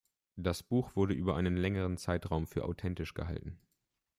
Das 0.35 0.63
Buch 0.63 0.95
wurde 0.95 1.13
über 1.13 1.35
einen 1.35 1.55
längeren 1.55 1.95
Zeitraum 1.95 2.47
für 2.47 2.65
authentisch 2.65 3.13
gehalten. 3.13 3.59